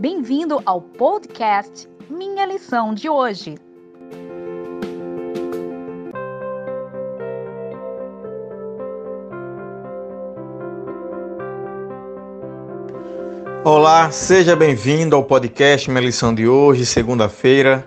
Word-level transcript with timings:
Bem-vindo 0.00 0.62
ao 0.64 0.80
podcast 0.80 1.88
Minha 2.08 2.46
Lição 2.46 2.94
de 2.94 3.08
Hoje. 3.08 3.56
Olá, 13.64 14.08
seja 14.12 14.54
bem-vindo 14.54 15.16
ao 15.16 15.24
podcast 15.24 15.90
Minha 15.90 16.04
Lição 16.04 16.32
de 16.32 16.46
Hoje, 16.46 16.86
segunda-feira, 16.86 17.84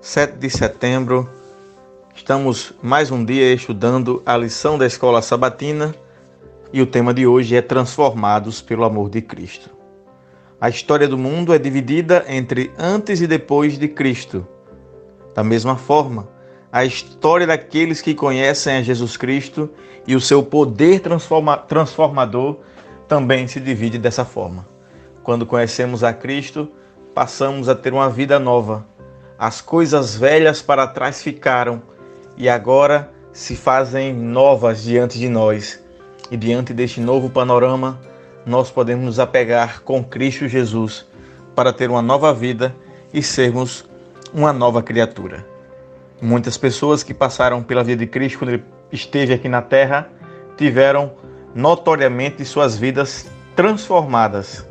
7 0.00 0.38
de 0.38 0.48
setembro. 0.48 1.28
Estamos 2.14 2.72
mais 2.80 3.10
um 3.10 3.22
dia 3.22 3.52
estudando 3.52 4.22
a 4.24 4.38
lição 4.38 4.78
da 4.78 4.86
escola 4.86 5.20
sabatina 5.20 5.94
e 6.72 6.80
o 6.80 6.86
tema 6.86 7.12
de 7.12 7.26
hoje 7.26 7.54
é 7.54 7.60
Transformados 7.60 8.62
pelo 8.62 8.84
Amor 8.84 9.10
de 9.10 9.20
Cristo. 9.20 9.81
A 10.62 10.68
história 10.68 11.08
do 11.08 11.18
mundo 11.18 11.52
é 11.52 11.58
dividida 11.58 12.24
entre 12.28 12.70
antes 12.78 13.20
e 13.20 13.26
depois 13.26 13.76
de 13.76 13.88
Cristo. 13.88 14.46
Da 15.34 15.42
mesma 15.42 15.74
forma, 15.74 16.28
a 16.70 16.84
história 16.84 17.44
daqueles 17.44 18.00
que 18.00 18.14
conhecem 18.14 18.76
a 18.76 18.80
Jesus 18.80 19.16
Cristo 19.16 19.68
e 20.06 20.14
o 20.14 20.20
seu 20.20 20.40
poder 20.40 21.00
transforma 21.00 21.56
transformador 21.56 22.58
também 23.08 23.48
se 23.48 23.58
divide 23.58 23.98
dessa 23.98 24.24
forma. 24.24 24.64
Quando 25.24 25.44
conhecemos 25.44 26.04
a 26.04 26.12
Cristo, 26.12 26.68
passamos 27.12 27.68
a 27.68 27.74
ter 27.74 27.92
uma 27.92 28.08
vida 28.08 28.38
nova. 28.38 28.86
As 29.36 29.60
coisas 29.60 30.14
velhas 30.14 30.62
para 30.62 30.86
trás 30.86 31.24
ficaram 31.24 31.82
e 32.36 32.48
agora 32.48 33.10
se 33.32 33.56
fazem 33.56 34.14
novas 34.14 34.84
diante 34.84 35.18
de 35.18 35.28
nós. 35.28 35.82
E 36.30 36.36
diante 36.36 36.72
deste 36.72 37.00
novo 37.00 37.28
panorama, 37.28 37.98
nós 38.44 38.70
podemos 38.70 39.04
nos 39.04 39.18
apegar 39.18 39.82
com 39.82 40.02
Cristo 40.02 40.48
Jesus 40.48 41.06
para 41.54 41.72
ter 41.72 41.90
uma 41.90 42.02
nova 42.02 42.32
vida 42.32 42.74
e 43.12 43.22
sermos 43.22 43.84
uma 44.32 44.52
nova 44.52 44.82
criatura. 44.82 45.46
Muitas 46.20 46.56
pessoas 46.56 47.02
que 47.02 47.12
passaram 47.12 47.62
pela 47.62 47.84
vida 47.84 48.04
de 48.04 48.06
Cristo 48.06 48.38
quando 48.38 48.50
ele 48.50 48.64
esteve 48.90 49.34
aqui 49.34 49.48
na 49.48 49.62
terra 49.62 50.08
tiveram 50.56 51.12
notoriamente 51.54 52.44
suas 52.44 52.76
vidas 52.76 53.30
transformadas. 53.54 54.66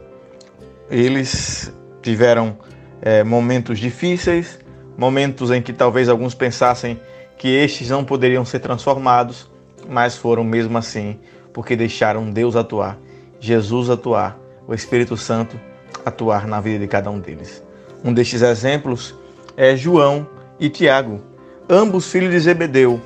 Eles 0.89 1.71
tiveram 2.01 2.57
é, 3.01 3.23
momentos 3.23 3.79
difíceis, 3.79 4.59
momentos 4.97 5.51
em 5.51 5.61
que 5.61 5.71
talvez 5.71 6.09
alguns 6.09 6.33
pensassem 6.33 6.99
que 7.37 7.47
estes 7.47 7.89
não 7.89 8.03
poderiam 8.03 8.45
ser 8.45 8.59
transformados, 8.59 9.49
mas 9.87 10.17
foram 10.17 10.43
mesmo 10.43 10.77
assim, 10.77 11.19
porque 11.53 11.75
deixaram 11.75 12.29
Deus 12.29 12.55
atuar 12.55 12.97
Jesus 13.41 13.89
atuar, 13.89 14.39
o 14.67 14.73
Espírito 14.73 15.17
Santo 15.17 15.59
atuar 16.05 16.45
na 16.45 16.61
vida 16.61 16.77
de 16.77 16.87
cada 16.87 17.09
um 17.09 17.19
deles. 17.19 17.61
Um 18.05 18.13
destes 18.13 18.43
exemplos 18.43 19.15
é 19.57 19.75
João 19.75 20.27
e 20.59 20.69
Tiago, 20.69 21.19
ambos 21.67 22.11
filhos 22.11 22.29
de 22.29 22.39
Zebedeu, 22.39 23.01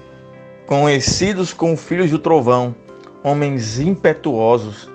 conhecidos 0.68 1.54
como 1.54 1.78
filhos 1.78 2.12
do 2.12 2.20
trovão, 2.20 2.76
homens 3.24 3.80
impetuosos, 3.80 4.90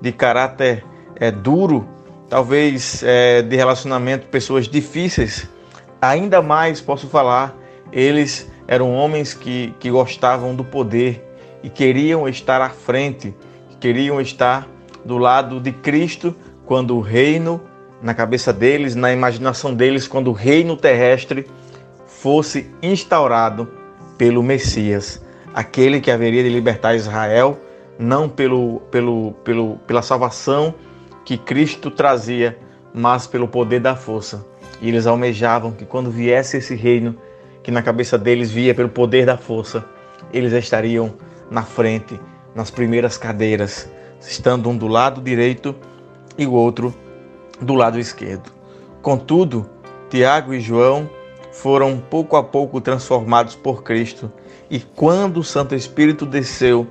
de 0.00 0.12
caráter 0.12 0.82
é, 1.14 1.30
duro, 1.30 1.86
talvez 2.30 3.02
é, 3.02 3.42
de 3.42 3.54
relacionamento, 3.54 4.28
pessoas 4.28 4.66
difíceis. 4.66 5.46
Ainda 6.00 6.40
mais 6.40 6.80
posso 6.80 7.06
falar, 7.06 7.54
eles 7.92 8.50
eram 8.66 8.94
homens 8.94 9.34
que, 9.34 9.74
que 9.78 9.90
gostavam 9.90 10.54
do 10.54 10.64
poder 10.64 11.22
e 11.62 11.68
queriam 11.68 12.26
estar 12.26 12.62
à 12.62 12.70
frente 12.70 13.34
queriam 13.80 14.20
estar 14.20 14.68
do 15.04 15.16
lado 15.16 15.58
de 15.58 15.72
Cristo 15.72 16.36
quando 16.66 16.96
o 16.96 17.00
reino, 17.00 17.60
na 18.02 18.14
cabeça 18.14 18.52
deles, 18.52 18.94
na 18.94 19.12
imaginação 19.12 19.74
deles, 19.74 20.06
quando 20.06 20.28
o 20.28 20.32
reino 20.32 20.76
terrestre 20.76 21.46
fosse 22.06 22.70
instaurado 22.82 23.66
pelo 24.18 24.42
Messias, 24.42 25.24
aquele 25.54 26.00
que 26.00 26.10
haveria 26.10 26.42
de 26.42 26.50
libertar 26.50 26.94
Israel, 26.94 27.58
não 27.98 28.28
pelo, 28.28 28.80
pelo, 28.90 29.32
pelo, 29.42 29.76
pela 29.86 30.02
salvação 30.02 30.74
que 31.24 31.38
Cristo 31.38 31.90
trazia, 31.90 32.58
mas 32.94 33.26
pelo 33.26 33.48
poder 33.48 33.80
da 33.80 33.96
força. 33.96 34.46
E 34.80 34.88
eles 34.88 35.06
almejavam 35.06 35.72
que 35.72 35.84
quando 35.84 36.10
viesse 36.10 36.58
esse 36.58 36.74
reino, 36.74 37.16
que 37.62 37.70
na 37.70 37.82
cabeça 37.82 38.18
deles 38.18 38.50
via 38.50 38.74
pelo 38.74 38.88
poder 38.88 39.26
da 39.26 39.36
força, 39.36 39.84
eles 40.32 40.52
estariam 40.52 41.14
na 41.50 41.62
frente 41.62 42.18
nas 42.54 42.70
primeiras 42.70 43.16
cadeiras, 43.16 43.90
estando 44.20 44.68
um 44.68 44.76
do 44.76 44.86
lado 44.86 45.20
direito 45.20 45.74
e 46.36 46.46
o 46.46 46.52
outro 46.52 46.94
do 47.60 47.74
lado 47.74 47.98
esquerdo. 47.98 48.50
Contudo, 49.02 49.68
Tiago 50.08 50.52
e 50.52 50.60
João 50.60 51.08
foram 51.52 51.98
pouco 51.98 52.36
a 52.36 52.42
pouco 52.42 52.80
transformados 52.80 53.54
por 53.54 53.82
Cristo, 53.82 54.32
e 54.70 54.78
quando 54.80 55.38
o 55.38 55.44
Santo 55.44 55.74
Espírito 55.74 56.24
desceu 56.24 56.86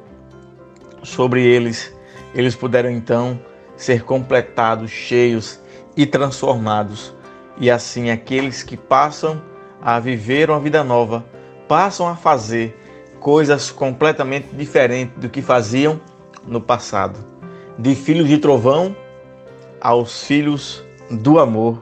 sobre 1.04 1.46
eles, 1.46 1.94
eles 2.34 2.56
puderam 2.56 2.90
então 2.90 3.40
ser 3.76 4.04
completados, 4.04 4.92
cheios 4.92 5.60
e 5.96 6.06
transformados. 6.06 7.16
E 7.58 7.72
assim 7.72 8.10
aqueles 8.10 8.64
que 8.64 8.76
passam 8.76 9.42
a 9.82 10.00
viver 10.00 10.50
uma 10.50 10.60
vida 10.60 10.84
nova, 10.84 11.26
passam 11.68 12.08
a 12.08 12.16
fazer 12.16 12.78
coisas 13.20 13.72
completamente 13.72 14.48
diferentes 14.54 15.16
do 15.18 15.30
que 15.30 15.42
faziam 15.42 16.00
no 16.48 16.62
passado. 16.62 17.20
De 17.78 17.96
filhos 17.96 18.28
de 18.28 18.38
trovão 18.38 18.96
aos 19.80 20.24
filhos 20.24 20.84
do 21.10 21.40
amor, 21.40 21.82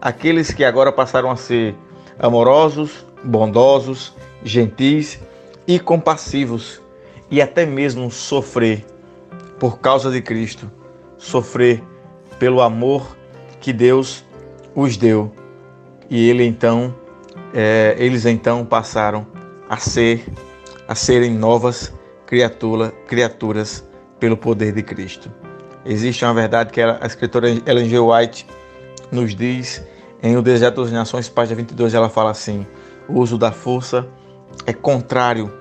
aqueles 0.00 0.52
que 0.52 0.64
agora 0.64 0.92
passaram 0.92 1.30
a 1.30 1.36
ser 1.36 1.74
amorosos, 2.18 3.04
bondosos, 3.22 4.14
gentis 4.42 5.20
e 5.66 5.78
compassivos, 5.78 6.80
e 7.30 7.42
até 7.42 7.66
mesmo 7.66 8.10
sofrer 8.10 8.84
por 9.58 9.78
causa 9.78 10.10
de 10.10 10.20
Cristo, 10.20 10.70
sofrer 11.18 11.82
pelo 12.38 12.60
amor 12.60 13.16
que 13.60 13.72
Deus 13.72 14.24
os 14.74 14.96
deu. 14.96 15.32
E 16.08 16.28
ele 16.28 16.44
então, 16.44 16.94
é, 17.52 17.96
eles 17.98 18.26
então 18.26 18.64
passaram 18.64 19.26
a 19.68 19.76
ser 19.78 20.24
a 20.88 20.94
serem 20.94 21.32
novas 21.32 21.92
criatura, 22.26 22.90
criaturas 23.06 23.84
pelo 24.18 24.36
poder 24.36 24.72
de 24.72 24.82
Cristo. 24.82 25.30
Existe 25.84 26.24
uma 26.24 26.34
verdade 26.34 26.72
que 26.72 26.80
a 26.80 27.06
escritora 27.06 27.48
Ellen 27.48 27.88
G. 27.88 27.98
White 27.98 28.46
nos 29.12 29.34
diz 29.34 29.82
em 30.22 30.36
O 30.36 30.42
Deserto 30.42 30.82
das 30.82 30.90
Nações, 30.90 31.28
página 31.28 31.56
22, 31.56 31.94
ela 31.94 32.08
fala 32.08 32.30
assim: 32.30 32.66
o 33.08 33.20
uso 33.20 33.38
da 33.38 33.52
força 33.52 34.08
é 34.66 34.72
contrário 34.72 35.52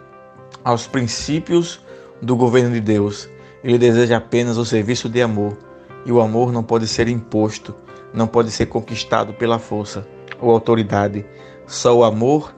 aos 0.64 0.88
princípios 0.88 1.80
do 2.22 2.36
governo 2.36 2.72
de 2.72 2.82
Deus. 2.82 3.30
Ele 3.64 3.78
deseja 3.78 4.18
apenas 4.18 4.58
o 4.58 4.66
serviço 4.66 5.10
de 5.10 5.22
amor, 5.22 5.58
e 6.06 6.12
o 6.12 6.22
amor 6.22 6.52
não 6.52 6.64
pode 6.64 6.88
ser 6.88 7.08
imposto, 7.08 7.76
não 8.14 8.28
pode 8.28 8.52
ser 8.52 8.68
conquistado 8.68 9.34
pela 9.34 9.60
força 9.60 10.08
ou 10.40 10.52
autoridade. 10.52 11.26
Só 11.68 11.98
o 11.98 12.04
amor 12.04 12.56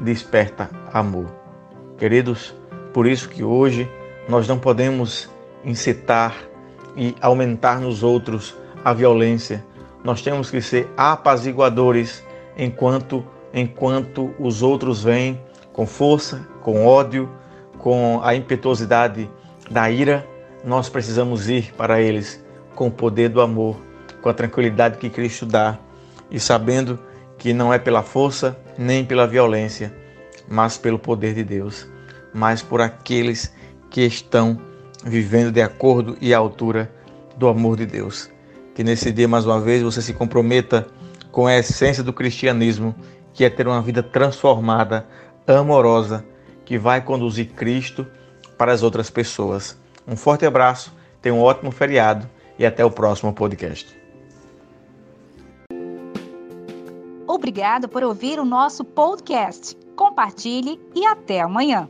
desperta 0.00 0.70
amor. 0.92 1.39
Queridos, 2.00 2.54
por 2.94 3.06
isso 3.06 3.28
que 3.28 3.44
hoje 3.44 3.86
nós 4.26 4.48
não 4.48 4.58
podemos 4.58 5.28
incitar 5.62 6.34
e 6.96 7.14
aumentar 7.20 7.78
nos 7.78 8.02
outros 8.02 8.56
a 8.82 8.94
violência. 8.94 9.62
Nós 10.02 10.22
temos 10.22 10.50
que 10.50 10.62
ser 10.62 10.88
apaziguadores 10.96 12.24
enquanto 12.56 13.22
enquanto 13.52 14.34
os 14.38 14.62
outros 14.62 15.04
vêm 15.04 15.38
com 15.74 15.84
força, 15.84 16.48
com 16.62 16.86
ódio, 16.86 17.28
com 17.76 18.18
a 18.22 18.34
impetuosidade 18.34 19.30
da 19.70 19.90
ira, 19.90 20.26
nós 20.64 20.88
precisamos 20.88 21.50
ir 21.50 21.70
para 21.74 22.00
eles 22.00 22.42
com 22.74 22.86
o 22.86 22.90
poder 22.90 23.28
do 23.28 23.42
amor, 23.42 23.76
com 24.22 24.30
a 24.30 24.32
tranquilidade 24.32 24.96
que 24.96 25.10
Cristo 25.10 25.44
dá 25.44 25.78
e 26.30 26.40
sabendo 26.40 26.98
que 27.36 27.52
não 27.52 27.74
é 27.74 27.78
pela 27.78 28.02
força 28.02 28.58
nem 28.78 29.04
pela 29.04 29.26
violência, 29.26 29.99
mas 30.50 30.76
pelo 30.76 30.98
poder 30.98 31.32
de 31.32 31.44
Deus, 31.44 31.86
mas 32.34 32.60
por 32.60 32.80
aqueles 32.80 33.54
que 33.88 34.02
estão 34.02 34.60
vivendo 35.04 35.52
de 35.52 35.62
acordo 35.62 36.18
e 36.20 36.34
à 36.34 36.38
altura 36.38 36.90
do 37.36 37.48
amor 37.48 37.76
de 37.76 37.86
Deus. 37.86 38.28
Que 38.74 38.82
nesse 38.82 39.12
dia, 39.12 39.28
mais 39.28 39.46
uma 39.46 39.60
vez, 39.60 39.82
você 39.82 40.02
se 40.02 40.12
comprometa 40.12 40.86
com 41.30 41.46
a 41.46 41.56
essência 41.56 42.02
do 42.02 42.12
cristianismo, 42.12 42.94
que 43.32 43.44
é 43.44 43.50
ter 43.50 43.66
uma 43.66 43.80
vida 43.80 44.02
transformada, 44.02 45.06
amorosa, 45.46 46.24
que 46.64 46.76
vai 46.76 47.00
conduzir 47.00 47.50
Cristo 47.52 48.06
para 48.58 48.72
as 48.72 48.82
outras 48.82 49.08
pessoas. 49.08 49.78
Um 50.06 50.16
forte 50.16 50.44
abraço, 50.44 50.92
tenha 51.22 51.34
um 51.34 51.40
ótimo 51.40 51.70
feriado 51.70 52.28
e 52.58 52.66
até 52.66 52.84
o 52.84 52.90
próximo 52.90 53.32
podcast. 53.32 53.98
Obrigado 57.26 57.88
por 57.88 58.02
ouvir 58.02 58.38
o 58.38 58.44
nosso 58.44 58.84
podcast 58.84 59.76
compartilhe 60.20 60.78
e 60.94 61.06
até 61.06 61.40
amanhã. 61.40 61.88